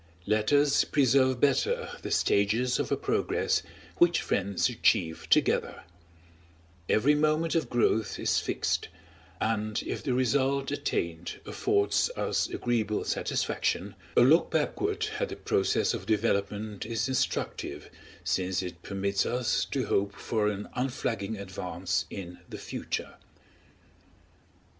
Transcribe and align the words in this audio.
Letters 0.25 0.83
preserve 0.85 1.39
better 1.39 1.91
the 2.01 2.09
stages 2.09 2.79
of 2.79 2.91
a 2.91 2.97
progress 2.97 3.61
which 3.97 4.19
friends 4.23 4.67
achieve 4.67 5.29
together; 5.29 5.83
every 6.89 7.13
moment 7.13 7.53
of 7.53 7.69
growth 7.69 8.17
is 8.17 8.39
fixed, 8.39 8.87
and 9.39 9.79
if 9.85 10.01
the 10.01 10.15
result 10.15 10.71
attained 10.71 11.39
affords 11.45 12.09
us 12.17 12.49
agreeable 12.49 13.03
satisfaction, 13.03 13.93
a 14.17 14.21
look 14.21 14.49
backward 14.49 15.07
at 15.19 15.29
the 15.29 15.35
process 15.35 15.93
of 15.93 16.07
development 16.07 16.83
is 16.83 17.07
instructive 17.07 17.91
since 18.23 18.63
it 18.63 18.81
permits 18.81 19.23
its 19.23 19.65
to 19.65 19.85
hope 19.85 20.15
for 20.15 20.47
an 20.47 20.67
unflagging 20.73 21.37
advance 21.37 22.05
in 22.09 22.39
the 22.49 22.57
future. 22.57 23.17